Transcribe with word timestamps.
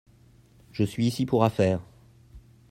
Je 0.71 0.83
suis 0.83 1.05
ici 1.05 1.27
pour 1.27 1.43
affaires. 1.43 1.79